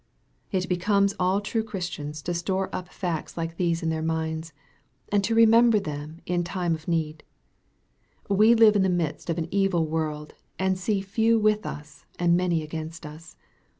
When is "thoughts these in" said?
3.69-3.89